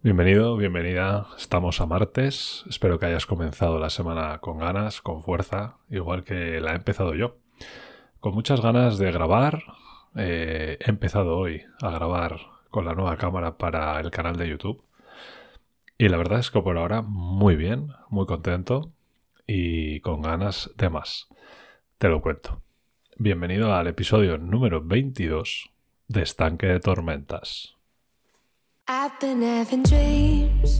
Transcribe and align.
Bienvenido, 0.00 0.56
bienvenida. 0.56 1.26
Estamos 1.36 1.80
a 1.80 1.86
martes. 1.86 2.62
Espero 2.68 3.00
que 3.00 3.06
hayas 3.06 3.26
comenzado 3.26 3.80
la 3.80 3.90
semana 3.90 4.38
con 4.38 4.58
ganas, 4.58 5.00
con 5.00 5.24
fuerza, 5.24 5.78
igual 5.90 6.22
que 6.22 6.60
la 6.60 6.72
he 6.72 6.76
empezado 6.76 7.16
yo. 7.16 7.38
Con 8.20 8.32
muchas 8.32 8.60
ganas 8.60 8.98
de 8.98 9.10
grabar. 9.10 9.64
Eh, 10.14 10.78
he 10.80 10.88
empezado 10.88 11.36
hoy 11.36 11.64
a 11.82 11.90
grabar 11.90 12.38
con 12.70 12.84
la 12.84 12.94
nueva 12.94 13.16
cámara 13.16 13.58
para 13.58 13.98
el 13.98 14.12
canal 14.12 14.36
de 14.36 14.48
YouTube. 14.48 14.84
Y 15.98 16.08
la 16.08 16.16
verdad 16.16 16.38
es 16.38 16.52
que 16.52 16.62
por 16.62 16.78
ahora 16.78 17.02
muy 17.02 17.56
bien, 17.56 17.88
muy 18.08 18.26
contento 18.26 18.92
y 19.48 19.98
con 20.00 20.22
ganas 20.22 20.70
de 20.76 20.90
más. 20.90 21.26
Te 21.98 22.08
lo 22.08 22.22
cuento. 22.22 22.62
Bienvenido 23.16 23.74
al 23.74 23.88
episodio 23.88 24.38
número 24.38 24.80
22 24.80 25.70
de 26.06 26.22
Estanque 26.22 26.68
de 26.68 26.78
Tormentas. 26.78 27.77
I've 28.90 29.20
been 29.20 29.42
having 29.42 29.82
dreams, 29.82 30.78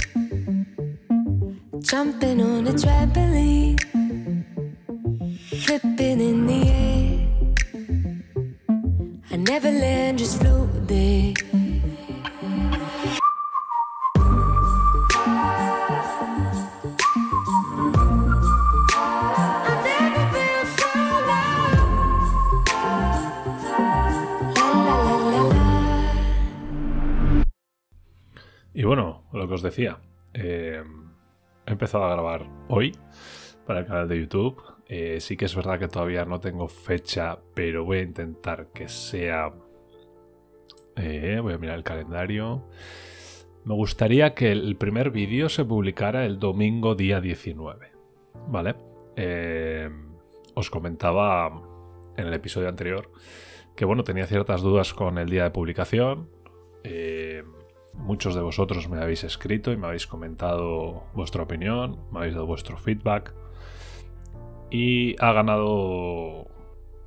jumping 1.81 2.41
on 2.41 2.67
a 2.67 2.73
trampoline, 2.73 3.79
flipping 5.67 6.19
in 6.19 6.47
the 6.47 6.63
air. 6.71 7.29
I 9.31 9.37
never 9.37 9.71
land, 9.71 10.21
just 10.21 10.41
float 10.41 10.89
there. 10.89 11.35
Bueno, 28.89 29.25
lo 29.35 29.47
que 29.47 29.53
os 29.53 29.61
decía, 29.61 29.99
eh, 30.33 30.83
he 31.67 31.71
empezado 31.71 32.05
a 32.05 32.11
grabar 32.11 32.47
hoy 32.69 32.97
para 33.67 33.81
el 33.81 33.87
canal 33.87 34.09
de 34.09 34.19
YouTube. 34.19 34.63
Eh, 34.87 35.19
sí 35.21 35.37
que 35.37 35.45
es 35.45 35.55
verdad 35.55 35.79
que 35.79 35.89
todavía 35.89 36.25
no 36.25 36.41
tengo 36.41 36.69
fecha, 36.69 37.39
pero 37.53 37.85
voy 37.85 37.99
a 37.99 38.03
intentar 38.03 38.69
que 38.73 38.89
sea... 38.89 39.53
Eh, 40.97 41.39
voy 41.43 41.53
a 41.53 41.59
mirar 41.59 41.77
el 41.77 41.85
calendario. 41.85 42.65
Me 43.65 43.75
gustaría 43.75 44.33
que 44.33 44.53
el 44.53 44.75
primer 44.77 45.11
vídeo 45.11 45.51
se 45.51 45.67
publicara 45.67 46.25
el 46.25 46.39
domingo 46.39 46.95
día 46.95 47.21
19. 47.21 47.93
¿Vale? 48.49 48.75
os 50.55 50.71
comentaba 50.71 51.61
en 52.17 52.27
el 52.27 52.33
episodio 52.33 52.69
anterior 52.69 53.11
que 53.77 53.85
bueno, 53.85 54.05
tenía 54.05 54.27
ciertas 54.27 54.63
dudas 54.63 54.95
con 54.95 55.19
el 55.19 55.29
día 55.29 55.43
de 55.45 55.51
publicación. 55.51 56.31
Muchos 57.99 58.35
de 58.35 58.41
vosotros 58.41 58.89
me 58.89 59.01
habéis 59.03 59.25
escrito 59.25 59.73
y 59.73 59.77
me 59.77 59.87
habéis 59.87 60.07
comentado 60.07 61.05
vuestra 61.15 61.43
opinión, 61.43 61.99
me 62.13 62.21
habéis 62.21 62.35
dado 62.35 62.47
vuestro 62.47 62.77
feedback. 62.79 63.35
Y 64.71 65.17
ha 65.23 65.33
ganado, 65.33 66.47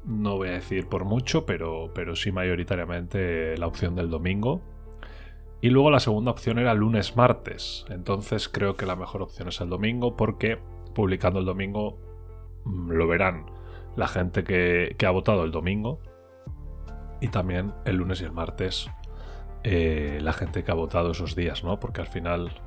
no 0.06 0.38
voy 0.38 0.50
a 0.50 0.53
decir 0.53 0.88
por 0.88 1.06
mucho, 1.06 1.45
pero, 1.45 1.92
pero 1.95 2.16
sí 2.16 2.31
mayoritariamente 2.31 3.58
la 3.58 3.67
opción 3.67 3.95
del 3.95 4.09
domingo. 4.09 4.62
Y 5.62 5.69
luego 5.69 5.92
la 5.92 6.00
segunda 6.00 6.31
opción 6.31 6.59
era 6.59 6.73
lunes-martes. 6.73 7.86
Entonces 7.89 8.50
creo 8.50 8.75
que 8.75 8.86
la 8.86 8.95
mejor 8.95 9.22
opción 9.22 9.47
es 9.47 9.62
el 9.62 9.69
domingo 9.69 10.17
porque 10.17 10.58
publicando 10.94 11.39
el 11.39 11.45
domingo 11.45 12.00
mm, 12.66 12.92
lo 12.92 13.08
verán 13.08 13.45
la 13.95 14.08
gente 14.08 14.44
que, 14.44 14.95
que 14.97 15.06
ha 15.06 15.12
votado 15.12 15.44
el 15.45 15.52
domingo. 15.52 16.00
Y 17.22 17.28
también 17.28 17.73
el 17.86 17.97
lunes 17.97 18.22
y 18.22 18.25
el 18.25 18.31
martes 18.31 18.89
eh, 19.64 20.20
la 20.22 20.34
gente 20.34 20.64
que 20.64 20.72
ha 20.72 20.76
votado 20.76 21.12
esos 21.12 21.36
días, 21.36 21.64
¿no? 21.64 21.80
Porque 21.80 22.02
al 22.02 22.08
final, 22.08 22.62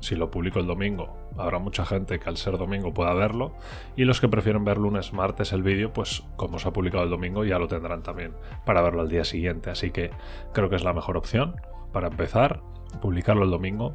si 0.00 0.14
lo 0.14 0.30
publico 0.30 0.60
el 0.60 0.66
domingo, 0.66 1.16
habrá 1.36 1.58
mucha 1.58 1.84
gente 1.84 2.18
que 2.18 2.28
al 2.28 2.36
ser 2.36 2.58
domingo 2.58 2.94
pueda 2.94 3.12
verlo. 3.14 3.54
Y 3.96 4.04
los 4.04 4.20
que 4.20 4.28
prefieren 4.28 4.64
ver 4.64 4.78
lunes, 4.78 5.12
martes 5.12 5.52
el 5.52 5.62
vídeo, 5.62 5.92
pues 5.92 6.22
como 6.36 6.58
se 6.58 6.68
ha 6.68 6.72
publicado 6.72 7.04
el 7.04 7.10
domingo, 7.10 7.44
ya 7.44 7.58
lo 7.58 7.68
tendrán 7.68 8.02
también 8.02 8.34
para 8.64 8.82
verlo 8.82 9.02
al 9.02 9.08
día 9.08 9.24
siguiente. 9.24 9.70
Así 9.70 9.90
que 9.90 10.10
creo 10.52 10.68
que 10.68 10.76
es 10.76 10.84
la 10.84 10.92
mejor 10.92 11.16
opción 11.16 11.56
para 11.92 12.08
empezar, 12.08 12.62
publicarlo 13.00 13.44
el 13.44 13.50
domingo. 13.50 13.94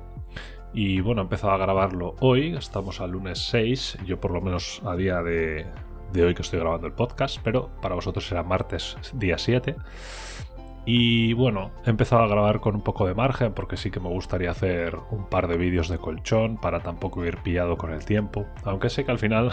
Y 0.74 1.02
bueno, 1.02 1.22
he 1.22 1.24
empezado 1.24 1.54
a 1.54 1.58
grabarlo 1.58 2.16
hoy, 2.22 2.56
estamos 2.56 3.02
al 3.02 3.12
lunes 3.12 3.40
6, 3.50 3.98
yo 4.06 4.22
por 4.22 4.32
lo 4.32 4.40
menos 4.40 4.82
a 4.86 4.96
día 4.96 5.22
de, 5.22 5.66
de 6.14 6.24
hoy 6.24 6.34
que 6.34 6.42
estoy 6.42 6.60
grabando 6.60 6.88
el 6.88 6.94
podcast, 6.94 7.40
pero 7.44 7.70
para 7.82 7.96
vosotros 7.96 8.26
será 8.26 8.44
martes 8.44 8.98
día 9.14 9.38
7. 9.38 9.76
Y 10.86 11.34
bueno, 11.34 11.72
he 11.86 11.92
empezado 11.92 12.24
a 12.24 12.28
grabar 12.28 12.60
con 12.60 12.76
un 12.76 12.82
poco 12.82 13.06
de 13.06 13.14
margen 13.14 13.54
porque 13.54 13.78
sí 13.78 13.92
que 13.92 14.00
me 14.00 14.10
gustaría 14.10 14.50
hacer 14.50 14.98
un 15.12 15.28
par 15.28 15.48
de 15.48 15.58
vídeos 15.58 15.90
de 15.90 16.00
colchón 16.00 16.58
para 16.58 16.82
tampoco 16.82 17.24
ir 17.24 17.38
pillado 17.38 17.78
con 17.78 17.94
el 17.94 18.04
tiempo. 18.04 18.48
Aunque 18.64 18.90
sé 18.90 19.06
que 19.06 19.12
al 19.12 19.20
final 19.20 19.52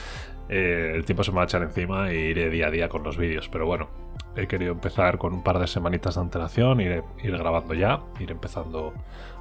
eh, 0.48 0.92
el 0.94 1.04
tiempo 1.04 1.22
se 1.22 1.32
me 1.32 1.36
va 1.36 1.42
a 1.42 1.44
echar 1.44 1.62
encima 1.62 2.10
e 2.10 2.30
iré 2.30 2.48
día 2.48 2.68
a 2.68 2.70
día 2.70 2.88
con 2.88 3.02
los 3.02 3.18
vídeos. 3.18 3.48
Pero 3.50 3.66
bueno, 3.66 3.88
he 4.36 4.46
querido 4.46 4.72
empezar 4.72 5.18
con 5.18 5.34
un 5.34 5.42
par 5.42 5.58
de 5.58 5.66
semanitas 5.66 6.14
de 6.14 6.22
antelación, 6.22 6.80
ir, 6.80 7.04
ir 7.22 7.36
grabando 7.36 7.74
ya, 7.74 8.00
ir 8.18 8.30
empezando 8.30 8.94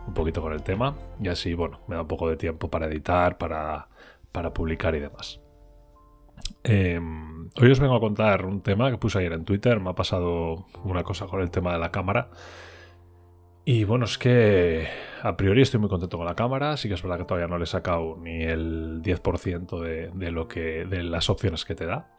un 0.08 0.14
poquito 0.14 0.42
con 0.42 0.52
el 0.52 0.64
tema. 0.64 0.96
Y 1.22 1.30
así, 1.30 1.54
bueno, 1.54 1.80
me 1.88 1.96
da 1.96 2.02
un 2.02 2.08
poco 2.10 2.30
de 2.30 2.36
tiempo 2.36 2.70
para 2.70 2.88
editar, 2.88 3.38
para, 3.38 3.88
para 4.34 4.54
publicar 4.54 4.94
y 4.96 5.00
demás. 5.00 5.40
Em, 6.64 7.50
hoy 7.56 7.72
os 7.72 7.80
vengo 7.80 7.96
a 7.96 8.00
contar 8.00 8.46
un 8.46 8.62
tema 8.62 8.92
que 8.92 8.98
puse 8.98 9.20
ayer 9.20 9.34
en 9.34 9.46
Twitter. 9.46 9.80
Me 9.80 9.90
ha 9.92 9.96
pasado 9.96 10.68
una 10.84 11.04
cosa 11.04 11.28
con 11.28 11.42
el 11.42 11.52
tema 11.52 11.74
de 11.74 11.80
la 11.80 11.92
cámara. 11.92 12.30
Y 13.66 13.84
bueno, 13.84 14.06
es 14.06 14.18
que 14.18 14.88
a 15.22 15.38
priori 15.38 15.62
estoy 15.62 15.80
muy 15.80 15.90
contento 15.90 16.18
con 16.18 16.26
la 16.26 16.36
cámara. 16.36 16.76
Sí 16.78 16.88
que 16.88 16.96
es 16.96 17.04
verdad 17.04 17.20
que 17.20 17.26
todavía 17.26 17.48
no 17.48 17.58
le 17.58 17.66
he 17.66 17.68
sacado 17.68 18.18
ni 18.18 18.44
el 18.44 19.02
10% 19.02 19.80
de, 19.80 20.10
de, 20.14 20.32
lo 20.32 20.48
que, 20.48 20.86
de 20.86 21.04
las 21.04 21.30
opciones 21.30 21.66
que 21.66 21.76
te 21.76 21.86
da. 21.86 22.10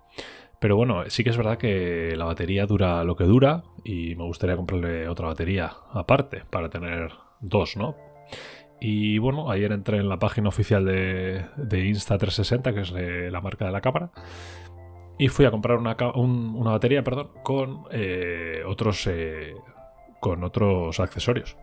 Pero 0.60 0.76
bueno, 0.76 1.04
sí 1.08 1.25
que 1.25 1.31
es 1.31 1.37
verdad 1.37 1.56
que 1.56 2.14
la 2.16 2.26
batería 2.26 2.66
dura 2.66 3.02
lo 3.02 3.16
que 3.16 3.25
dura 3.25 3.64
y 3.82 4.14
me 4.14 4.25
gustaría 4.25 4.56
comprarle 4.56 5.08
otra 5.08 5.28
batería 5.28 5.72
aparte 5.92 6.42
para 6.50 6.69
tener 6.69 7.12
dos, 7.41 7.76
¿no? 7.76 7.97
Y 8.80 9.18
bueno, 9.18 9.50
ayer 9.50 9.72
entré 9.72 9.98
en 9.98 10.08
la 10.08 10.18
página 10.18 10.48
oficial 10.48 10.84
de, 10.86 11.44
Insta360, 11.58 12.74
que 12.74 12.80
es 12.80 13.30
la 13.30 13.41
marca 13.41 13.66
de 13.66 13.72
la 13.72 13.82
cámara, 13.82 14.10
y 15.18 15.28
fui 15.28 15.44
a 15.44 15.50
comprar 15.50 15.76
una, 15.76 15.94
batería 15.94 17.04
perdón, 17.04 17.30
con, 17.42 17.84
eh, 17.90 18.62
otros, 18.66 19.06
eh, 19.06 19.54
con 20.19 20.42
otros 20.44 20.98
accesorios. 20.98 21.58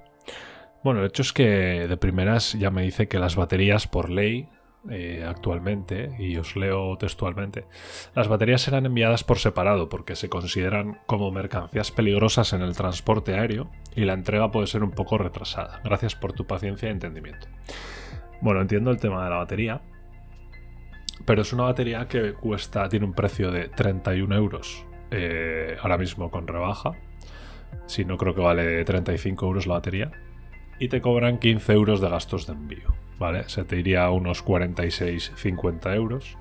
Bueno, 0.83 0.99
el 0.99 1.07
hecho 1.07 1.23
es 1.23 1.33
que 1.33 1.87
de 1.87 1.97
primeras 1.97 2.53
ya 2.53 2.69
me 2.69 2.83
dice 2.83 3.07
que 3.07 3.17
las 3.17 3.35
baterías 3.35 3.87
por 3.87 4.11
ley 4.11 4.47
eh, 4.89 5.25
actualmente, 5.27 6.15
y 6.19 6.37
os 6.37 6.55
leo 6.55 6.97
textualmente, 6.97 7.65
las 8.15 8.27
baterías 8.27 8.61
serán 8.61 8.85
enviadas 8.85 9.23
por 9.23 9.39
separado 9.39 9.89
porque 9.89 10.15
se 10.15 10.29
consideran 10.29 10.99
como 11.05 11.31
mercancías 11.31 11.91
peligrosas 11.91 12.53
en 12.53 12.61
el 12.61 12.75
transporte 12.75 13.33
aéreo 13.33 13.69
y 13.95 14.05
la 14.05 14.13
entrega 14.13 14.51
puede 14.51 14.67
ser 14.67 14.83
un 14.83 14.91
poco 14.91 15.17
retrasada. 15.17 15.81
Gracias 15.83 16.15
por 16.15 16.33
tu 16.33 16.45
paciencia 16.45 16.89
y 16.89 16.91
entendimiento. 16.91 17.47
Bueno, 18.41 18.61
entiendo 18.61 18.91
el 18.91 18.99
tema 18.99 19.23
de 19.23 19.29
la 19.29 19.37
batería, 19.37 19.81
pero 21.25 21.41
es 21.41 21.53
una 21.53 21.63
batería 21.63 22.07
que 22.07 22.33
cuesta, 22.33 22.87
tiene 22.89 23.05
un 23.05 23.13
precio 23.13 23.51
de 23.51 23.69
31 23.69 24.35
euros 24.35 24.85
eh, 25.11 25.77
ahora 25.81 25.97
mismo 25.97 26.29
con 26.29 26.47
rebaja. 26.47 26.91
Si 27.85 28.05
no, 28.05 28.17
creo 28.17 28.35
que 28.35 28.41
vale 28.41 28.83
35 28.85 29.45
euros 29.45 29.67
la 29.67 29.75
batería. 29.75 30.11
Y 30.79 30.89
te 30.89 31.01
cobran 31.01 31.39
15 31.39 31.73
euros 31.73 32.01
de 32.01 32.09
gastos 32.09 32.47
de 32.47 32.53
envío. 32.53 32.97
¿vale? 33.19 33.47
Se 33.49 33.63
te 33.63 33.77
iría 33.77 34.05
a 34.05 34.11
unos 34.11 34.45
46-50 34.45 35.95
euros. 35.95 36.37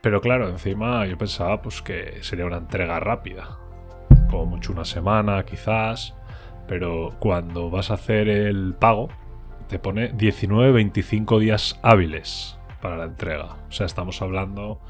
Pero 0.00 0.20
claro, 0.20 0.48
encima 0.48 1.06
yo 1.06 1.16
pensaba 1.16 1.62
pues 1.62 1.80
que 1.82 2.18
sería 2.22 2.46
una 2.46 2.58
entrega 2.58 3.00
rápida. 3.00 3.58
Como 4.30 4.46
mucho 4.46 4.72
una 4.72 4.84
semana, 4.84 5.44
quizás. 5.44 6.14
Pero 6.66 7.14
cuando 7.18 7.70
vas 7.70 7.90
a 7.90 7.94
hacer 7.94 8.28
el 8.28 8.74
pago, 8.74 9.08
te 9.68 9.78
pone 9.78 10.12
19-25 10.14 11.38
días 11.38 11.78
hábiles 11.82 12.58
para 12.80 12.96
la 12.96 13.04
entrega. 13.04 13.56
O 13.68 13.72
sea, 13.72 13.86
estamos 13.86 14.20
hablando 14.22 14.80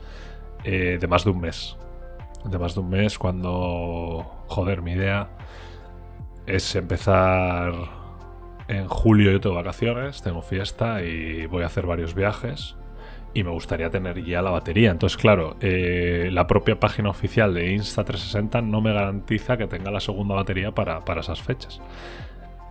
eh, 0.64 0.98
de 1.00 1.06
más 1.06 1.24
de 1.24 1.30
un 1.30 1.40
mes. 1.40 1.76
De 2.44 2.58
más 2.58 2.74
de 2.74 2.80
un 2.80 2.90
mes 2.90 3.18
cuando, 3.18 4.44
joder, 4.48 4.82
mi 4.82 4.92
idea 4.92 5.30
es 6.46 6.74
empezar 6.76 7.72
en 8.68 8.88
julio 8.88 9.30
yo 9.30 9.40
tengo 9.40 9.56
vacaciones, 9.56 10.22
tengo 10.22 10.42
fiesta 10.42 11.02
y 11.02 11.46
voy 11.46 11.62
a 11.62 11.66
hacer 11.66 11.86
varios 11.86 12.14
viajes 12.14 12.76
y 13.34 13.42
me 13.42 13.50
gustaría 13.50 13.90
tener 13.90 14.24
ya 14.24 14.40
la 14.40 14.50
batería. 14.50 14.90
Entonces, 14.90 15.16
claro, 15.16 15.56
eh, 15.60 16.30
la 16.32 16.46
propia 16.46 16.78
página 16.78 17.10
oficial 17.10 17.52
de 17.52 17.74
Insta360 17.74 18.64
no 18.64 18.80
me 18.80 18.92
garantiza 18.92 19.56
que 19.56 19.66
tenga 19.66 19.90
la 19.90 20.00
segunda 20.00 20.36
batería 20.36 20.70
para, 20.72 21.02
esas 21.18 21.42
fechas. 21.42 21.80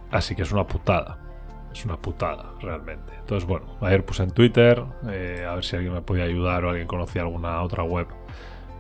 Así 0.10 0.36
que 0.36 0.44
es 0.44 0.52
una 0.52 0.66
putada. 0.66 1.20
Es 1.74 1.84
una 1.86 1.98
putada, 1.98 2.52
realmente. 2.62 3.14
Entonces, 3.20 3.48
bueno, 3.48 3.66
ayer 3.82 4.06
puse 4.06 4.24
en 4.24 4.32
Twitter, 4.32 4.84
eh, 5.10 5.46
a 5.48 5.56
ver 5.56 5.66
si 5.66 5.76
alguien 5.76 5.94
me 5.94 6.02
podía 6.02 6.24
ayudar 6.24 6.64
o 6.64 6.70
alguien 6.70 6.88
conocía 6.88 7.24
alguna 7.24 7.62
otra 7.62 7.84
web 7.84 8.08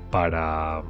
para, 0.10 0.84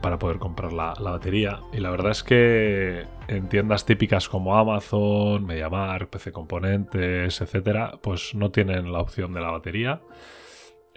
para 0.00 0.18
poder 0.18 0.38
comprar 0.38 0.72
la, 0.72 0.94
batería. 0.94 1.60
Y 1.72 1.78
la 1.78 1.90
verdad 1.90 2.12
es 2.12 2.22
que 2.22 3.04
en 3.28 3.48
tiendas 3.48 3.84
típicas 3.84 4.28
como 4.28 4.56
Amazon, 4.56 5.44
MediaMarkt, 5.44 6.10
PC 6.10 6.32
Componentes, 6.32 7.40
etcétera, 7.40 7.98
pues 8.02 8.34
no 8.34 8.50
tienen 8.50 8.92
la 8.92 9.00
opción 9.00 9.32
de 9.32 9.40
la 9.40 9.50
batería. 9.50 10.00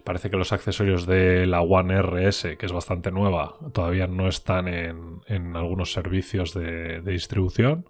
Parece 0.04 0.30
que 0.30 0.38
los 0.38 0.54
accesorios 0.54 1.06
de 1.06 1.46
la 1.46 1.62
One 1.62 2.02
RS, 2.02 2.58
que 2.58 2.66
es 2.66 2.72
bastante 2.72 3.12
nueva, 3.12 3.56
todavía 3.74 4.08
no 4.08 4.28
están 4.28 4.68
en, 4.68 5.56
algunos 5.56 5.92
servicios 5.92 6.54
de, 6.54 7.02
distribución. 7.02 7.86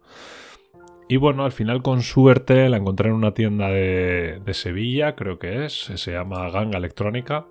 Y 1.08 1.18
bueno, 1.18 1.44
al 1.44 1.52
final 1.52 1.82
con 1.82 2.02
suerte 2.02 2.70
la 2.70 2.78
encontré 2.78 3.10
en 3.10 3.16
una 3.16 3.34
tienda 3.34 3.70
de, 3.70 4.42
de 4.44 4.54
Sevilla, 4.54 5.16
creo 5.16 5.40
que 5.40 5.66
es, 5.66 5.92
se 5.96 6.12
llama 6.12 6.50
Ganga 6.50 6.78
Electrónica. 6.78 7.48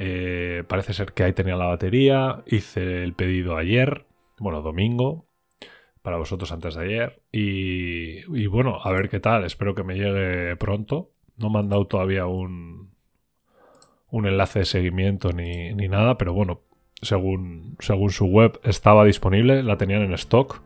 Eh, 0.00 0.62
parece 0.68 0.92
ser 0.92 1.12
que 1.12 1.24
ahí 1.24 1.32
tenía 1.32 1.56
la 1.56 1.66
batería. 1.66 2.44
Hice 2.46 3.02
el 3.02 3.14
pedido 3.14 3.56
ayer, 3.56 4.06
bueno, 4.38 4.62
domingo, 4.62 5.26
para 6.02 6.18
vosotros 6.18 6.52
antes 6.52 6.76
de 6.76 6.84
ayer. 6.84 7.22
Y, 7.32 8.46
bueno, 8.46 8.78
a 8.82 8.92
ver 8.92 9.08
qué 9.08 9.18
tal. 9.18 9.44
Espero 9.44 9.74
que 9.74 9.82
me 9.82 9.96
llegue 9.96 10.54
pronto. 10.56 11.10
No 11.36 11.50
me 11.50 11.58
han 11.58 11.68
dado 11.68 11.86
todavía 11.88 12.26
un, 12.26 12.92
un 14.10 14.26
enlace 14.26 14.60
de 14.60 14.64
seguimiento 14.66 15.32
ni, 15.32 15.72
nada, 15.88 16.16
pero 16.16 16.32
bueno, 16.32 16.62
según, 17.02 17.76
según 17.80 18.10
su 18.10 18.26
web 18.26 18.60
estaba 18.62 19.04
disponible, 19.04 19.64
la 19.64 19.78
tenían 19.78 20.02
en 20.02 20.14
stock. 20.14 20.62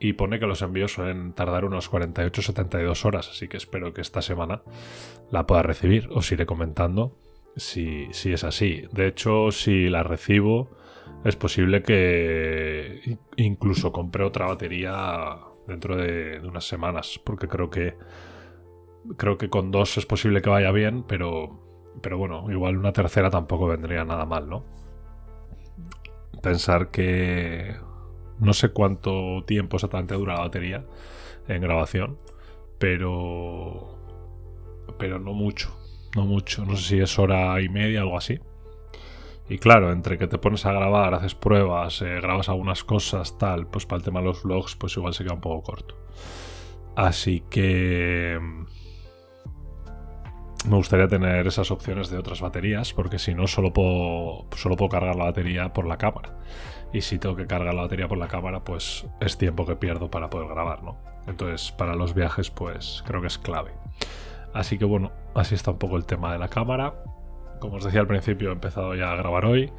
Y 0.00 0.12
pone 0.14 0.38
que 0.38 0.46
los 0.46 0.62
envíos 0.62 0.92
suelen 0.92 1.32
tardar 1.32 1.64
unos 1.64 1.90
48-72 1.90 3.04
horas, 3.04 3.28
así 3.30 3.48
que 3.48 3.56
espero 3.56 3.92
que 3.92 4.00
esta 4.00 4.22
semana 4.22 4.62
la 5.30 5.46
pueda 5.46 5.62
recibir. 5.62 6.08
Os 6.12 6.30
iré 6.30 6.46
comentando 6.46 7.16
si, 7.58 8.08
es 8.10 8.44
así. 8.44 8.84
De 8.92 9.06
hecho, 9.08 9.50
si 9.50 9.88
la 9.88 10.02
recibo, 10.02 10.70
es 11.24 11.36
posible 11.36 11.82
que 11.82 13.18
incluso 13.36 13.92
compre 13.92 14.24
otra 14.24 14.46
batería 14.46 15.38
dentro 15.66 15.96
de, 15.96 16.40
unas 16.40 16.66
semanas, 16.66 17.20
porque 17.22 17.48
creo 17.48 17.70
que 17.70 17.96
creo 19.16 19.38
que 19.38 19.48
con 19.48 19.70
dos 19.70 19.96
es 19.96 20.06
posible 20.06 20.42
que 20.42 20.50
vaya 20.50 20.70
bien, 20.72 21.04
pero 21.04 21.66
pero 22.02 22.18
bueno, 22.18 22.50
igual 22.50 22.76
una 22.76 22.92
tercera 22.92 23.30
tampoco 23.30 23.66
vendría 23.66 24.04
nada 24.04 24.24
mal, 24.24 24.48
¿no? 24.48 24.64
Pensar 26.42 26.90
que 26.90 27.76
no 28.38 28.52
sé 28.52 28.70
cuánto 28.70 29.44
tiempo 29.46 29.76
exactamente 29.76 30.14
dura 30.14 30.34
la 30.34 30.40
batería 30.40 30.84
en 31.48 31.62
grabación, 31.62 32.18
pero 32.78 33.98
pero 34.98 35.18
no 35.18 35.32
mucho 35.32 35.77
no 36.14 36.26
mucho, 36.26 36.64
no 36.64 36.76
sé 36.76 36.88
si 36.88 37.00
es 37.00 37.18
hora 37.18 37.60
y 37.60 37.68
media, 37.68 38.00
algo 38.00 38.16
así. 38.16 38.40
Y 39.48 39.58
claro, 39.58 39.92
entre 39.92 40.18
que 40.18 40.26
te 40.26 40.36
pones 40.38 40.66
a 40.66 40.72
grabar, 40.72 41.14
haces 41.14 41.34
pruebas, 41.34 42.02
eh, 42.02 42.20
grabas 42.20 42.48
algunas 42.50 42.84
cosas, 42.84 43.38
tal, 43.38 43.66
pues 43.66 43.86
para 43.86 43.98
el 43.98 44.04
tema 44.04 44.20
de 44.20 44.26
los 44.26 44.42
vlogs, 44.42 44.76
pues 44.76 44.96
igual 44.96 45.14
se 45.14 45.24
queda 45.24 45.34
un 45.34 45.40
poco 45.40 45.62
corto. 45.62 45.96
Así 46.96 47.42
que 47.48 48.38
mm, 48.40 48.66
me 50.68 50.76
gustaría 50.76 51.08
tener 51.08 51.46
esas 51.46 51.70
opciones 51.70 52.10
de 52.10 52.18
otras 52.18 52.42
baterías, 52.42 52.92
porque 52.92 53.18
si 53.18 53.34
no, 53.34 53.46
solo 53.46 53.72
puedo, 53.72 54.46
solo 54.54 54.76
puedo 54.76 54.90
cargar 54.90 55.16
la 55.16 55.24
batería 55.24 55.72
por 55.72 55.86
la 55.86 55.96
cámara. 55.96 56.36
Y 56.92 57.00
si 57.00 57.18
tengo 57.18 57.36
que 57.36 57.46
cargar 57.46 57.74
la 57.74 57.82
batería 57.82 58.08
por 58.08 58.18
la 58.18 58.28
cámara, 58.28 58.64
pues 58.64 59.06
es 59.20 59.38
tiempo 59.38 59.64
que 59.64 59.76
pierdo 59.76 60.10
para 60.10 60.28
poder 60.28 60.48
grabar, 60.48 60.82
¿no? 60.82 60.98
Entonces, 61.26 61.72
para 61.72 61.94
los 61.94 62.14
viajes, 62.14 62.50
pues 62.50 63.02
creo 63.06 63.20
que 63.22 63.28
es 63.28 63.38
clave. 63.38 63.72
Así 64.52 64.76
que 64.76 64.84
bueno, 64.84 65.12
así 65.38 65.54
está 65.54 65.70
un 65.70 65.78
poco 65.78 65.96
el 65.96 66.04
tema 66.04 66.32
de 66.32 66.38
la 66.38 66.48
cámara. 66.48 66.94
Como 67.60 67.76
os 67.76 67.84
decía 67.84 68.00
al 68.00 68.06
principio, 68.06 68.50
he 68.50 68.52
empezado 68.52 68.94
ya 68.94 69.12
a 69.12 69.16
grabar 69.16 69.44
hoy. 69.44 69.72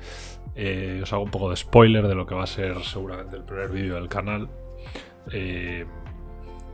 Eh, 0.55 0.99
os 1.03 1.13
hago 1.13 1.23
un 1.23 1.31
poco 1.31 1.49
de 1.49 1.55
spoiler 1.55 2.07
de 2.07 2.15
lo 2.15 2.25
que 2.25 2.35
va 2.35 2.43
a 2.43 2.47
ser 2.47 2.81
seguramente 2.83 3.37
el 3.37 3.43
primer 3.43 3.69
vídeo 3.69 3.95
del 3.95 4.09
canal. 4.09 4.49
Eh, 5.31 5.85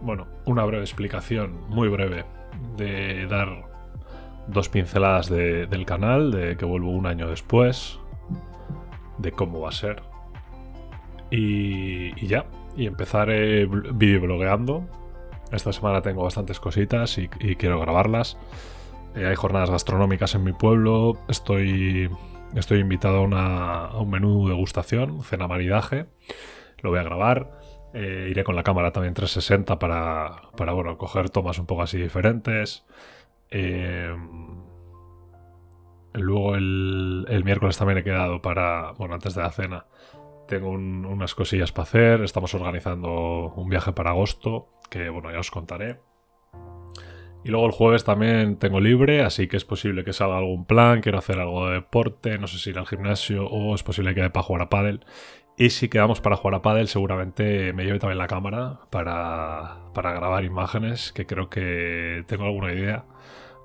bueno, 0.02 0.28
una 0.46 0.64
breve 0.66 0.84
explicación, 0.84 1.60
muy 1.70 1.88
breve, 1.90 2.26
de 2.78 3.28
dar 3.28 3.66
dos 4.48 4.70
pinceladas 4.70 5.30
del 5.30 5.86
canal, 5.86 6.32
de 6.32 6.58
que 6.58 6.66
vuelvo 6.66 6.92
un 6.92 7.08
año 7.08 7.28
después, 7.28 8.00
de 9.18 9.32
cómo 9.32 9.62
va 9.62 9.70
a 9.70 9.74
ser. 9.74 10.02
Y, 11.32 12.20
y 12.24 12.28
ya, 12.28 12.46
y 12.76 12.86
empezaré 12.88 13.66
videoblogueando 13.66 14.88
esta 15.52 15.72
semana 15.72 16.02
tengo 16.02 16.24
bastantes 16.24 16.60
cositas 16.60 17.18
y, 17.18 17.28
quiero 17.28 17.80
grabarlas. 17.80 18.38
Eh, 19.16 19.26
hay 19.26 19.36
jornadas 19.36 19.70
gastronómicas 19.70 20.36
en 20.36 20.44
mi 20.44 20.52
pueblo. 20.52 21.18
Estoy, 21.30 22.10
estoy 22.56 22.80
invitado 22.80 23.28
a, 23.34 24.00
un 24.00 24.10
menú 24.10 24.46
de 24.46 24.54
degustación, 24.54 25.24
cena 25.24 25.48
maridaje. 25.48 26.08
Lo 26.82 26.90
voy 26.90 27.00
a 27.00 27.04
grabar. 27.04 27.52
Eh, 27.94 28.28
iré 28.30 28.44
con 28.44 28.58
la 28.58 28.64
cámara 28.64 28.92
también 28.92 29.14
360 29.14 29.80
para, 29.80 30.42
para 30.58 30.74
bueno, 30.74 30.98
coger 30.98 31.30
tomas 31.30 31.60
un 31.60 31.66
poco 31.66 31.84
así 31.84 31.98
diferentes. 31.98 32.86
Eh, 33.52 34.14
luego 36.14 36.56
el, 36.56 37.26
el, 37.30 37.44
miércoles 37.46 37.78
también 37.78 38.00
he 38.00 38.04
quedado 38.04 38.42
para, 38.42 38.92
bueno, 38.98 39.14
antes 39.14 39.34
de 39.34 39.42
la 39.42 39.52
cena, 39.52 39.86
tengo 40.46 40.72
unas 40.72 41.36
cosillas 41.36 41.72
para 41.72 41.84
hacer. 41.84 42.22
Estamos 42.22 42.54
organizando 42.54 43.54
un 43.56 43.70
viaje 43.70 43.94
para 43.94 44.10
agosto, 44.10 44.68
que 44.90 45.08
bueno, 45.08 45.32
ya 45.32 45.40
os 45.40 45.52
contaré. 45.52 46.00
Y 47.46 47.50
luego 47.50 47.68
el 47.68 47.74
jueves 47.74 48.04
también 48.04 48.58
tengo 48.58 48.80
libre, 48.80 49.22
así 49.22 49.48
que 49.48 49.56
es 49.56 49.66
posible 49.66 50.04
que 50.04 50.14
salga 50.14 50.40
algún 50.40 50.66
plan, 50.66 51.02
quiero 51.02 51.20
hacer 51.20 51.40
algo 51.40 51.68
de 51.68 51.76
deporte, 51.76 52.40
no 52.40 52.48
sé 52.48 52.58
si 52.58 52.72
ir 52.72 52.80
al 52.80 52.88
gimnasio 52.88 53.46
o 53.46 53.76
es 53.76 53.84
posible 53.84 54.16
que 54.16 54.22
quede 54.22 54.32
para 54.32 54.42
jugar 54.42 54.64
a 54.64 54.70
pádel. 54.70 55.06
Y 55.56 55.70
si 55.70 55.88
quedamos 55.88 56.22
para 56.22 56.38
jugar 56.38 56.56
a 56.56 56.62
pádel, 56.64 56.88
seguramente 56.88 57.72
me 57.74 57.86
lleve 57.86 58.00
también 58.00 58.18
la 58.18 58.26
cámara 58.26 58.80
para, 58.90 59.78
para 59.94 60.14
grabar 60.14 60.44
imágenes, 60.44 61.12
que 61.12 61.28
creo 61.28 61.48
que 61.52 62.24
tengo 62.26 62.46
alguna 62.46 62.74
idea 62.74 63.06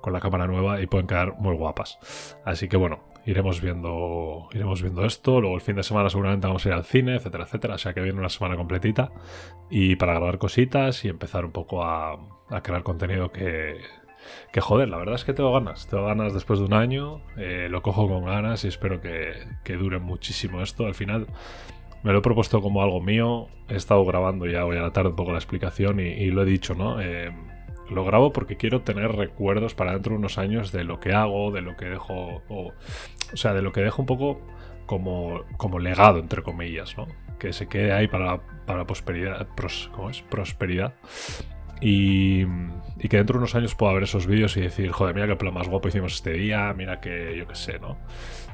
con 0.01 0.13
la 0.13 0.19
cámara 0.19 0.45
nueva 0.45 0.79
y 0.79 0.85
pueden 0.85 1.07
quedar 1.07 1.33
muy 1.39 1.55
guapas. 1.55 2.37
Así 2.45 2.69
que 2.69 2.77
bueno, 2.77 2.99
iremos 3.25 3.61
viendo, 3.61 4.49
iremos 4.53 4.81
viendo 4.81 5.05
esto. 5.05 5.41
Luego 5.41 5.55
el 5.55 5.61
fin 5.61 5.75
de 5.75 5.83
semana 5.83 6.09
seguramente 6.09 6.47
vamos 6.47 6.65
a 6.65 6.69
ir 6.69 6.73
al 6.73 6.83
cine, 6.83 7.15
etcétera, 7.15 7.45
etcétera. 7.45 7.75
O 7.75 7.77
sea 7.77 7.93
que 7.93 8.01
viene 8.01 8.19
una 8.19 8.29
semana 8.29 8.55
completita. 8.55 9.11
Y 9.69 9.95
para 9.95 10.13
grabar 10.13 10.37
cositas 10.37 11.05
y 11.05 11.09
empezar 11.09 11.45
un 11.45 11.51
poco 11.51 11.83
a, 11.83 12.17
crear 12.63 12.83
contenido 12.83 13.31
que, 13.31 13.77
que 14.51 14.61
joder, 14.61 14.89
la 14.89 14.97
verdad 14.97 15.15
es 15.15 15.23
que 15.23 15.33
tengo 15.33 15.53
ganas. 15.53 15.87
Tengo 15.87 16.05
ganas 16.05 16.33
después 16.33 16.59
de 16.59 16.65
un 16.65 16.73
año. 16.73 17.21
Eh, 17.37 17.67
lo 17.69 17.81
cojo 17.81 18.07
con 18.07 18.25
ganas 18.25 18.63
y 18.65 18.67
espero 18.67 19.01
que, 19.01 19.33
que, 19.63 19.77
dure 19.77 19.99
muchísimo 19.99 20.61
esto. 20.61 20.85
Al 20.85 20.95
final 20.95 21.27
me 22.03 22.11
lo 22.11 22.19
he 22.19 22.21
propuesto 22.21 22.61
como 22.61 22.81
algo 22.81 23.01
mío. 23.01 23.47
He 23.69 23.75
estado 23.75 24.03
grabando 24.05 24.47
ya 24.47 24.65
hoy 24.65 24.77
a 24.77 24.81
la 24.81 24.91
tarde 24.91 25.09
un 25.09 25.15
poco 25.15 25.31
la 25.31 25.37
explicación 25.37 25.99
y, 25.99 26.25
lo 26.31 26.43
he 26.43 26.45
dicho, 26.45 26.73
¿no? 26.73 26.99
Eh, 27.01 27.31
lo 27.91 28.05
grabo 28.05 28.33
porque 28.33 28.57
quiero 28.57 28.81
tener 28.81 29.11
recuerdos 29.11 29.75
para 29.75 29.93
dentro 29.93 30.13
de 30.13 30.19
unos 30.19 30.37
años 30.37 30.71
de 30.71 30.83
lo 30.83 30.99
que 30.99 31.13
hago, 31.13 31.51
de 31.51 31.61
lo 31.61 31.75
que 31.75 31.85
dejo, 31.85 32.41
o, 32.49 32.73
sea, 33.33 33.53
de 33.53 33.61
lo 33.61 33.71
que 33.71 33.81
dejo 33.81 34.01
un 34.01 34.05
poco 34.05 34.41
como, 34.85 35.43
como 35.57 35.79
legado, 35.79 36.19
entre 36.19 36.41
comillas, 36.41 36.97
¿no? 36.97 37.07
Que 37.39 37.53
se 37.53 37.67
quede 37.67 37.91
ahí 37.91 38.07
para, 38.07 38.41
para 38.65 38.85
prosperidad, 38.85 39.47
¿cómo 39.93 40.09
es? 40.09 40.21
Prosperidad. 40.21 40.93
Y, 41.81 42.45
que 43.09 43.17
dentro 43.17 43.33
de 43.33 43.39
unos 43.39 43.55
años 43.55 43.73
pueda 43.73 43.93
ver 43.93 44.03
esos 44.03 44.27
vídeos 44.27 44.55
y 44.55 44.61
decir, 44.61 44.91
joder, 44.91 45.15
mira 45.15 45.27
qué 45.27 45.35
plan 45.35 45.53
más 45.53 45.67
guapo 45.67 45.87
hicimos 45.87 46.13
este 46.13 46.33
día, 46.33 46.71
mira 46.77 47.01
que, 47.01 47.35
yo 47.35 47.47
qué 47.47 47.55
sé, 47.55 47.79
¿no? 47.79 47.97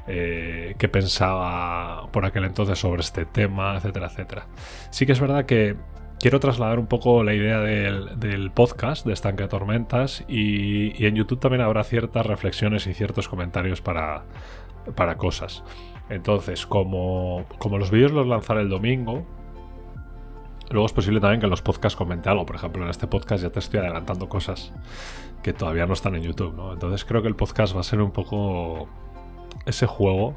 Eh, 0.06 0.74
qué 0.78 0.88
pensaba 0.88 2.10
por 2.10 2.24
aquel 2.24 2.44
entonces 2.44 2.78
sobre 2.78 3.02
este 3.02 3.26
tema, 3.26 3.76
etcétera, 3.76 4.06
etcétera. 4.06 4.46
Sí 4.90 5.04
que 5.04 5.12
es 5.12 5.20
verdad 5.20 5.44
que 5.44 5.76
quiero 6.20 6.40
trasladar 6.40 6.78
un 6.78 6.86
poco 6.86 7.22
la 7.22 7.34
idea 7.34 7.60
del, 7.60 8.50
podcast 8.52 9.06
de 9.06 9.12
Estanque 9.12 9.44
de 9.44 9.48
Tormentas 9.48 10.24
y, 10.28 11.04
en 11.04 11.14
YouTube 11.14 11.38
también 11.38 11.62
habrá 11.62 11.84
ciertas 11.84 12.26
reflexiones 12.26 12.86
y 12.86 12.94
ciertos 12.94 13.28
comentarios 13.28 13.80
para, 13.80 14.24
para 14.94 15.16
cosas. 15.16 15.62
Entonces, 16.08 16.66
como, 16.66 17.44
como 17.58 17.78
los 17.78 17.90
vídeos 17.90 18.12
los 18.12 18.26
lanzaré 18.26 18.62
el 18.62 18.68
domingo, 18.68 19.26
luego 20.70 20.86
es 20.86 20.92
posible 20.92 21.20
también 21.20 21.40
que 21.40 21.46
en 21.46 21.50
los 21.50 21.62
podcasts 21.62 21.96
comente 21.96 22.28
algo. 22.28 22.46
Por 22.46 22.56
ejemplo, 22.56 22.82
en 22.82 22.90
este 22.90 23.06
podcast 23.06 23.42
ya 23.42 23.50
te 23.50 23.58
estoy 23.58 23.80
adelantando 23.80 24.28
cosas 24.28 24.72
que 25.42 25.52
todavía 25.52 25.86
no 25.86 25.92
están 25.92 26.16
en 26.16 26.22
YouTube, 26.22 26.54
¿no? 26.54 26.72
Entonces 26.72 27.04
creo 27.04 27.22
que 27.22 27.28
el 27.28 27.36
podcast 27.36 27.76
va 27.76 27.80
a 27.80 27.84
ser 27.84 28.00
un 28.00 28.10
poco 28.10 28.88
ese 29.66 29.86
juego 29.86 30.34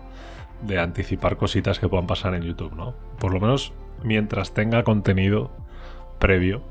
de 0.61 0.79
anticipar 0.79 1.37
cositas 1.37 1.79
que 1.79 1.87
puedan 1.87 2.05
pasar 2.05 2.35
en 2.35 2.43
YouTube, 2.43 2.73
¿no? 2.75 2.93
Por 3.17 3.33
lo 3.33 3.39
menos 3.39 3.73
mientras 4.03 4.53
tenga 4.53 4.83
contenido 4.83 5.51
previo 6.21 6.63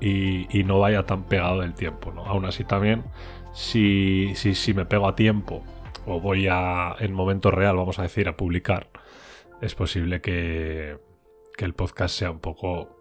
y, 0.00 0.64
no 0.64 0.80
vaya 0.80 1.04
tan 1.04 1.24
pegado 1.24 1.60
del 1.60 1.74
tiempo. 1.74 2.10
¿no? 2.10 2.24
Aún 2.24 2.44
así 2.44 2.64
también, 2.64 3.04
si, 3.52 4.32
si, 4.34 4.56
si 4.56 4.74
me 4.74 4.84
pego 4.84 5.06
a 5.06 5.14
tiempo 5.14 5.62
o 6.06 6.20
voy 6.20 6.48
a, 6.48 6.96
en 6.98 7.12
momento 7.12 7.52
real, 7.52 7.76
vamos 7.76 8.00
a 8.00 8.02
decir, 8.02 8.26
a 8.28 8.36
publicar, 8.36 8.88
es 9.60 9.74
posible 9.76 10.20
que, 10.20 10.98
que 11.56 11.64
el 11.64 11.74
podcast 11.74 12.18
sea 12.18 12.30
un 12.30 12.40
poco, 12.40 12.96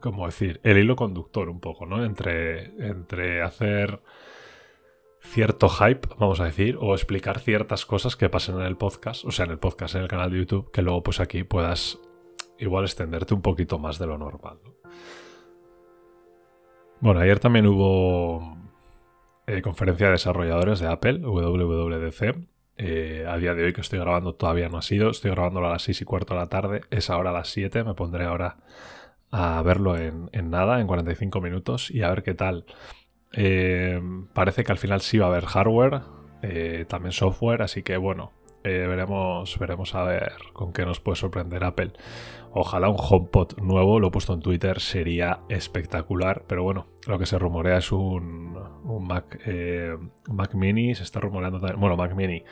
como 0.00 0.26
decir, 0.26 0.60
el 0.64 0.76
hilo 0.76 0.96
conductor 0.96 1.48
un 1.48 1.60
poco, 1.60 1.86
¿no? 1.86 2.04
Entre, 2.04 2.64
entre 2.86 3.42
hacer 3.42 4.00
cierto 5.20 5.68
hype, 5.68 6.08
vamos 6.18 6.40
a 6.40 6.44
decir, 6.44 6.78
o 6.80 6.94
explicar 6.94 7.40
ciertas 7.40 7.84
cosas 7.84 8.16
que 8.16 8.28
pasen 8.28 8.56
en 8.56 8.62
el 8.62 8.76
podcast, 8.76 9.24
o 9.24 9.30
sea, 9.30 9.44
en 9.44 9.52
el 9.52 9.58
podcast, 9.58 9.94
en 9.94 10.02
el 10.02 10.08
canal 10.08 10.30
de 10.30 10.38
YouTube, 10.38 10.70
que 10.72 10.82
luego 10.82 11.02
pues 11.02 11.20
aquí 11.20 11.44
puedas 11.44 11.98
igual 12.58 12.84
extenderte 12.84 13.34
un 13.34 13.42
poquito 13.42 13.78
más 13.78 13.98
de 13.98 14.06
lo 14.06 14.18
normal. 14.18 14.58
Bueno, 17.00 17.20
ayer 17.20 17.38
también 17.38 17.66
hubo 17.66 18.56
eh, 19.46 19.62
conferencia 19.62 20.06
de 20.06 20.12
desarrolladores 20.12 20.80
de 20.80 20.88
Apple, 20.88 21.18
WWDC. 21.18 22.36
Eh, 22.78 23.24
a 23.26 23.36
día 23.38 23.54
de 23.54 23.64
hoy 23.64 23.72
que 23.72 23.80
estoy 23.80 23.98
grabando 23.98 24.34
todavía 24.34 24.68
no 24.68 24.78
ha 24.78 24.82
sido, 24.82 25.10
estoy 25.10 25.30
grabándolo 25.30 25.68
a 25.68 25.72
las 25.72 25.82
6 25.82 26.02
y 26.02 26.04
cuarto 26.04 26.34
de 26.34 26.40
la 26.40 26.48
tarde, 26.48 26.82
es 26.90 27.08
ahora 27.08 27.30
a 27.30 27.32
las 27.32 27.48
7, 27.48 27.84
me 27.84 27.94
pondré 27.94 28.24
ahora 28.24 28.58
a 29.30 29.62
verlo 29.62 29.96
en, 29.96 30.28
en 30.32 30.50
nada, 30.50 30.80
en 30.80 30.86
45 30.86 31.40
minutos 31.40 31.90
y 31.90 32.02
a 32.02 32.10
ver 32.10 32.22
qué 32.22 32.34
tal. 32.34 32.66
Eh, 33.32 34.00
parece 34.32 34.64
que 34.64 34.72
al 34.72 34.78
final 34.78 35.00
sí 35.00 35.18
va 35.18 35.26
a 35.26 35.28
haber 35.28 35.44
hardware, 35.44 36.00
eh, 36.42 36.86
también 36.88 37.12
software, 37.12 37.62
así 37.62 37.82
que 37.82 37.96
bueno, 37.96 38.32
eh, 38.66 38.86
veremos, 38.86 39.58
veremos 39.58 39.94
a 39.94 40.02
ver 40.04 40.32
con 40.52 40.72
qué 40.72 40.84
nos 40.84 41.00
puede 41.00 41.16
sorprender 41.16 41.64
Apple. 41.64 41.92
Ojalá 42.52 42.88
un 42.88 42.96
HomePod 42.98 43.58
nuevo, 43.58 44.00
lo 44.00 44.08
he 44.08 44.10
puesto 44.10 44.34
en 44.34 44.40
Twitter, 44.40 44.80
sería 44.80 45.40
espectacular. 45.48 46.44
Pero 46.46 46.62
bueno, 46.62 46.86
lo 47.06 47.18
que 47.18 47.26
se 47.26 47.38
rumorea 47.38 47.78
es 47.78 47.92
un, 47.92 48.54
Mac, 49.02 49.38
Mac 50.28 50.54
Mini, 50.54 50.94
se 50.94 51.02
está 51.02 51.20
rumoreando 51.20 51.60
también. 51.60 51.80
Bueno, 51.80 51.96
Mac 51.96 52.14
Mini. 52.14 52.42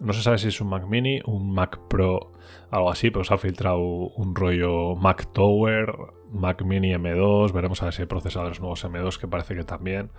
No 0.00 0.12
se 0.12 0.22
sabe 0.22 0.36
si 0.36 0.48
es 0.48 0.60
un 0.60 0.68
Mac 0.68 0.86
Mini, 0.86 1.20
un 1.24 1.54
Mac 1.54 1.80
Pro, 1.88 2.32
algo 2.70 2.90
así, 2.90 3.10
pero 3.10 3.24
se 3.24 3.32
ha 3.32 3.38
filtrado 3.38 3.78
un 3.78 4.34
rollo 4.34 4.94
Mac 4.94 5.32
Tower, 5.32 5.94
Mac 6.30 6.62
Mini 6.62 6.92
M2, 6.92 7.52
veremos 7.52 7.80
a 7.80 7.86
ver 7.86 7.94
si 7.94 8.02
hay 8.02 8.06
procesadores 8.06 8.60
nuevos 8.60 8.84
M2 8.84 9.18
que 9.18 9.26
parece 9.26 9.54
que 9.54 9.64
también. 9.64 10.10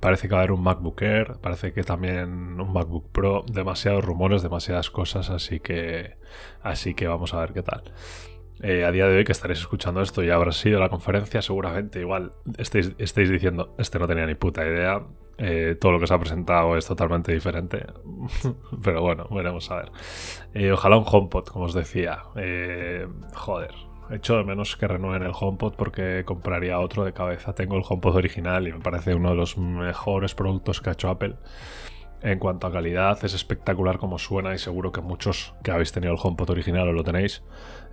Parece 0.00 0.28
que 0.28 0.34
va 0.34 0.40
a 0.40 0.42
haber 0.42 0.52
un 0.52 0.62
MacBook 0.62 1.00
Air, 1.02 1.34
parece 1.40 1.72
que 1.72 1.84
también 1.84 2.60
un 2.60 2.72
MacBook 2.72 3.10
Pro, 3.12 3.44
demasiados 3.50 4.04
rumores, 4.04 4.42
demasiadas 4.42 4.90
cosas, 4.90 5.30
así 5.30 5.60
que 5.60 6.16
así 6.62 6.94
que 6.94 7.06
vamos 7.06 7.34
a 7.34 7.40
ver 7.40 7.52
qué 7.52 7.62
tal. 7.62 7.84
Eh, 8.62 8.84
a 8.84 8.92
día 8.92 9.06
de 9.06 9.16
hoy 9.16 9.24
que 9.24 9.32
estaréis 9.32 9.58
escuchando 9.58 10.00
esto 10.02 10.22
ya 10.22 10.34
habrá 10.34 10.52
sido 10.52 10.78
la 10.78 10.88
conferencia, 10.88 11.42
seguramente 11.42 12.00
igual 12.00 12.32
estáis 12.58 13.28
diciendo, 13.28 13.74
este 13.78 13.98
no 13.98 14.06
tenía 14.06 14.24
ni 14.24 14.36
puta 14.36 14.64
idea, 14.64 15.02
eh, 15.38 15.76
todo 15.80 15.92
lo 15.92 16.00
que 16.00 16.06
se 16.06 16.14
ha 16.14 16.18
presentado 16.18 16.76
es 16.76 16.86
totalmente 16.86 17.32
diferente. 17.32 17.86
Pero 18.82 19.02
bueno, 19.02 19.26
veremos 19.30 19.70
a 19.70 19.76
ver. 19.76 19.92
Eh, 20.54 20.70
ojalá 20.72 20.96
un 20.96 21.04
HomePod, 21.06 21.46
como 21.46 21.64
os 21.64 21.74
decía. 21.74 22.22
joder, 23.34 23.74
Echo 24.12 24.36
de 24.36 24.44
menos 24.44 24.76
que 24.76 24.86
renueven 24.86 25.22
el 25.22 25.32
HomePod 25.34 25.72
porque 25.72 26.22
compraría 26.26 26.78
otro 26.80 27.02
de 27.02 27.14
cabeza. 27.14 27.54
Tengo 27.54 27.78
el 27.78 27.84
HomePod 27.88 28.16
original 28.16 28.68
y 28.68 28.72
me 28.72 28.78
parece 28.78 29.14
uno 29.14 29.30
de 29.30 29.36
los 29.36 29.56
mejores 29.56 30.34
productos 30.34 30.82
que 30.82 30.90
ha 30.90 30.92
hecho 30.92 31.08
Apple. 31.08 31.36
En 32.20 32.38
cuanto 32.38 32.66
a 32.66 32.72
calidad, 32.72 33.24
es 33.24 33.32
espectacular 33.32 33.96
como 33.96 34.18
suena 34.18 34.54
y 34.54 34.58
seguro 34.58 34.92
que 34.92 35.00
muchos 35.00 35.54
que 35.64 35.70
habéis 35.70 35.92
tenido 35.92 36.12
el 36.12 36.18
HomePod 36.22 36.50
original 36.50 36.88
o 36.88 36.92
lo 36.92 37.04
tenéis, 37.04 37.42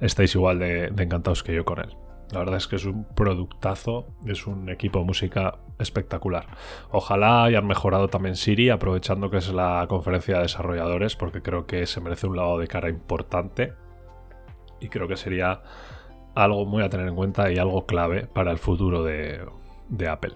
estáis 0.02 0.36
igual 0.36 0.60
de, 0.60 0.88
encantados 0.88 1.42
que 1.42 1.56
yo 1.56 1.64
con 1.64 1.80
él. 1.80 1.96
La 2.34 2.40
verdad 2.40 2.58
es 2.58 2.68
que 2.68 2.76
es 2.76 2.84
un 2.84 3.06
productazo, 3.06 4.08
es 4.26 4.46
un 4.46 4.70
equipo 4.70 5.00
de 5.00 5.06
música 5.06 5.60
espectacular. 5.80 6.48
Ojalá 6.92 7.46
hayan 7.46 7.66
mejorado 7.66 8.10
también 8.10 8.36
Siri, 8.36 8.70
aprovechando 8.70 9.30
que 9.30 9.38
es 9.38 9.54
la 9.54 9.86
conferencia 9.88 10.36
de 10.36 10.42
desarrolladores, 10.44 11.16
porque 11.16 11.42
creo 11.42 11.66
que 11.66 11.88
se 11.88 12.02
merece 12.02 12.28
un 12.28 12.36
lado 12.36 12.60
de 12.60 12.68
cara 12.68 12.90
importante. 12.90 13.74
Y 14.82 14.90
creo 14.90 15.08
que 15.08 15.18
sería 15.18 15.62
algo 16.36 16.66
muy 16.66 16.84
a 16.84 16.90
tener 16.90 17.08
en 17.08 17.16
cuenta 17.16 17.52
y 17.52 17.58
algo 17.58 17.86
clave 17.86 18.28
para 18.28 18.52
el 18.52 18.58
futuro 18.58 19.04
de, 19.04 19.46
Apple. 20.08 20.34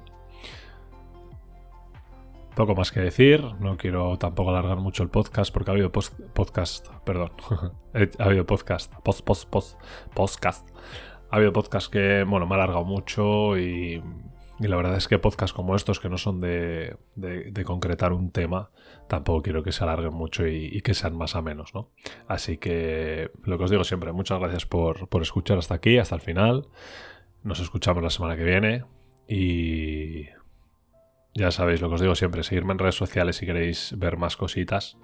Poco 2.55 2.75
más 2.75 2.91
que 2.91 2.99
decir, 2.99 3.43
no 3.59 3.77
quiero 3.77 4.17
tampoco 4.19 4.51
alargar 4.51 4.77
mucho 4.77 5.01
el 5.01 5.09
podcast 5.09 5.51
porque 5.51 5.71
ha 5.71 5.73
habido 5.73 5.91
podcast, 5.91 6.87
perdón, 7.03 7.31
ha 8.19 8.23
habido 8.23 8.45
podcast, 8.45 8.93
post, 9.01 9.23
post, 9.25 9.49
post, 9.49 9.81
podcast. 10.13 10.67
Ha 11.31 11.37
habido 11.37 11.51
podcast 11.51 11.91
que, 11.91 12.23
bueno, 12.27 12.45
me 12.45 12.53
ha 12.53 12.57
alargado 12.57 12.85
mucho 12.85 13.57
y 13.57 14.03
y 14.63 14.67
la 14.67 14.77
verdad 14.77 14.95
es 14.95 15.09
que 15.09 15.19
podcasts 15.19 15.53
como 15.53 15.75
estos, 15.75 15.99
que 15.99 16.07
no 16.07 16.17
son 16.17 16.39
de, 16.39 16.95
concretar 17.65 18.13
un 18.13 18.31
tema, 18.31 18.71
tampoco 19.09 19.41
quiero 19.41 19.61
que 19.61 19.73
se 19.73 19.83
alarguen 19.83 20.13
mucho 20.13 20.47
y, 20.47 20.79
que 20.81 20.93
sean 20.93 21.17
más 21.17 21.35
a 21.35 21.41
menos, 21.41 21.75
¿no? 21.75 21.91
Así 22.29 22.57
que 22.57 23.29
lo 23.43 23.57
que 23.57 23.65
os 23.65 23.69
digo 23.69 23.83
siempre, 23.83 24.13
muchas 24.13 24.39
gracias 24.39 24.65
por, 24.65 25.09
escuchar 25.21 25.57
hasta 25.57 25.75
aquí, 25.75 25.97
hasta 25.97 26.15
el 26.15 26.21
final. 26.21 26.67
Nos 27.43 27.59
escuchamos 27.59 28.01
la 28.01 28.09
semana 28.09 28.37
que 28.37 28.45
viene 28.45 28.85
y 29.27 30.27
ya 31.33 31.51
sabéis 31.51 31.81
lo 31.81 31.89
que 31.89 31.95
os 31.95 32.01
digo 32.01 32.15
siempre, 32.15 32.43
seguirme 32.43 32.71
en 32.71 32.79
redes 32.79 32.95
sociales 32.95 33.35
si 33.35 33.45
queréis 33.45 33.93
ver 33.97 34.15
más 34.15 34.37
cositas. 34.37 34.97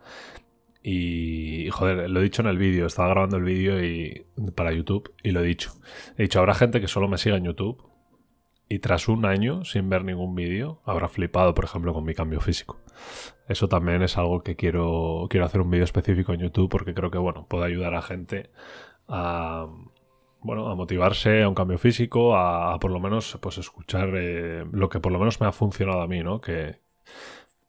Y, 0.81 1.69
joder, 1.71 2.09
lo 2.09 2.21
he 2.21 2.23
dicho 2.23 2.41
en 2.41 2.47
el 2.47 2.57
vídeo, 2.57 2.85
estaba 2.85 3.09
grabando 3.09 3.35
el 3.35 3.43
vídeo 3.43 3.83
y, 3.83 4.25
para 4.55 4.71
YouTube 4.71 5.13
y 5.21 5.31
lo 5.31 5.41
he 5.41 5.45
dicho. 5.45 5.73
He 6.17 6.23
dicho, 6.23 6.39
habrá 6.39 6.53
gente 6.53 6.79
que 6.79 6.87
solo 6.87 7.09
me 7.09 7.17
siga 7.17 7.35
en 7.35 7.43
YouTube 7.43 7.88
y 8.69 8.79
tras 8.79 9.07
un 9.07 9.25
año 9.25 9.65
sin 9.65 9.89
ver 9.89 10.05
ningún 10.05 10.35
vídeo 10.35 10.79
habrá 10.85 11.07
flipado, 11.07 11.55
por 11.55 11.65
ejemplo, 11.65 11.91
con 11.91 12.05
mi 12.05 12.13
cambio 12.13 12.39
físico. 12.39 12.79
Eso 13.47 13.67
también 13.67 14.03
es 14.03 14.15
algo 14.17 14.43
que 14.43 14.55
quiero, 14.55 15.25
quiero 15.29 15.47
hacer 15.47 15.61
un 15.61 15.71
vídeo 15.71 15.83
específico 15.83 16.33
en 16.33 16.41
YouTube 16.41 16.69
porque 16.69 16.93
creo 16.93 17.09
que 17.09 17.17
bueno, 17.17 17.47
puede 17.49 17.65
ayudar 17.65 17.95
a 17.95 18.03
gente 18.03 18.51
a, 19.07 19.67
bueno, 20.41 20.69
a 20.69 20.75
motivarse 20.75 21.41
a 21.41 21.49
un 21.49 21.55
cambio 21.55 21.79
físico, 21.79 22.35
a, 22.35 22.77
por 22.79 22.91
lo 22.91 22.99
menos 22.99 23.39
pues, 23.41 23.57
escuchar 23.57 24.11
eh, 24.15 24.63
lo 24.71 24.87
que 24.87 24.99
por 24.99 25.11
lo 25.11 25.17
menos 25.17 25.41
me 25.41 25.47
ha 25.47 25.51
funcionado 25.51 26.01
a 26.01 26.07
mí, 26.07 26.21
¿no? 26.21 26.39
Que, 26.39 26.79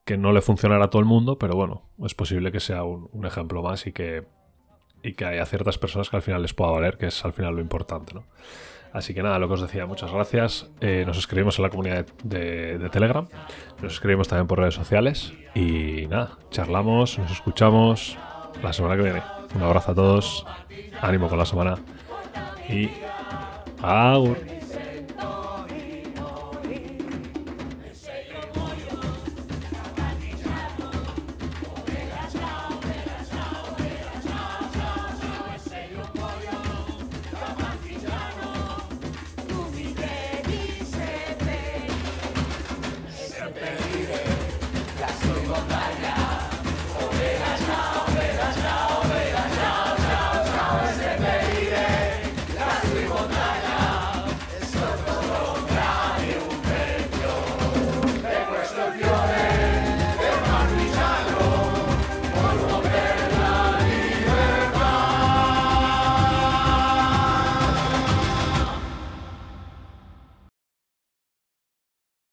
que 0.04 0.18
no 0.18 0.32
le 0.32 0.42
funcionará 0.42 0.84
a 0.84 0.90
todo 0.90 1.00
el 1.00 1.06
mundo, 1.06 1.38
pero 1.38 1.56
bueno, 1.56 1.88
es 2.04 2.14
posible 2.14 2.52
que 2.52 2.60
sea 2.60 2.84
un, 2.84 3.08
un 3.12 3.24
ejemplo 3.24 3.62
más 3.62 3.86
y 3.86 3.92
que, 3.92 4.26
y 5.02 5.14
que 5.14 5.24
haya 5.24 5.46
ciertas 5.46 5.78
personas 5.78 6.10
que 6.10 6.16
al 6.16 6.22
final 6.22 6.42
les 6.42 6.52
pueda 6.52 6.72
valer, 6.72 6.98
que 6.98 7.06
es 7.06 7.24
al 7.24 7.32
final 7.32 7.54
lo 7.54 7.62
importante, 7.62 8.12
¿no? 8.12 8.26
Así 8.92 9.14
que 9.14 9.22
nada, 9.22 9.38
lo 9.38 9.48
que 9.48 9.54
os 9.54 9.62
decía, 9.62 9.86
muchas 9.86 10.12
gracias. 10.12 10.68
Eh, 10.80 11.04
nos 11.06 11.18
escribimos 11.18 11.58
en 11.58 11.62
la 11.62 11.70
comunidad 11.70 12.06
de, 12.24 12.88
Telegram, 12.90 13.28
nos 13.82 13.92
escribimos 13.92 14.28
también 14.28 14.46
por 14.46 14.58
redes 14.58 14.74
sociales 14.74 15.32
y 15.54 16.06
nada, 16.08 16.38
charlamos, 16.50 17.18
nos 17.18 17.30
escuchamos 17.30 18.18
la 18.62 18.72
semana 18.72 18.96
que 18.96 19.02
viene. 19.02 19.22
Un 19.54 19.62
abrazo 19.62 19.92
a 19.92 19.94
todos, 19.94 20.46
ánimo 21.00 21.28
con 21.28 21.38
la 21.38 21.46
semana 21.46 21.76
y 22.68 22.90
agur. 23.82 24.59